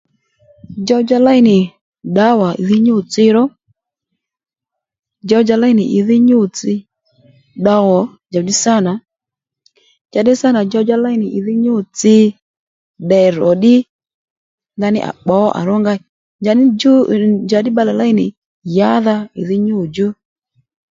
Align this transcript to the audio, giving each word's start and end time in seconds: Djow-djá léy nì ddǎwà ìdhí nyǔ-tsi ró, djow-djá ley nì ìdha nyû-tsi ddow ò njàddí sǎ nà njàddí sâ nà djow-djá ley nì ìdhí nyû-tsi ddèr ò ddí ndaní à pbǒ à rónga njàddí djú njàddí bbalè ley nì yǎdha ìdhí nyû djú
Djow-djá 0.83 1.17
léy 1.25 1.39
nì 1.47 1.57
ddǎwà 2.09 2.47
ìdhí 2.61 2.77
nyǔ-tsi 2.85 3.23
ró, 3.35 3.43
djow-djá 5.23 5.55
ley 5.61 5.73
nì 5.77 5.83
ìdha 5.97 6.15
nyû-tsi 6.27 6.73
ddow 7.59 7.85
ò 7.99 8.01
njàddí 8.29 8.53
sǎ 8.63 8.73
nà 8.85 8.91
njàddí 10.11 10.33
sâ 10.39 10.47
nà 10.55 10.61
djow-djá 10.65 10.97
ley 11.03 11.15
nì 11.21 11.27
ìdhí 11.37 11.53
nyû-tsi 11.63 12.13
ddèr 13.03 13.33
ò 13.49 13.51
ddí 13.57 13.75
ndaní 14.77 14.99
à 15.09 15.11
pbǒ 15.23 15.39
à 15.59 15.59
rónga 15.67 15.93
njàddí 16.41 16.63
djú 16.71 16.91
njàddí 17.45 17.69
bbalè 17.73 17.93
ley 18.01 18.11
nì 18.19 18.25
yǎdha 18.77 19.15
ìdhí 19.41 19.55
nyû 19.65 19.77
djú 19.89 20.07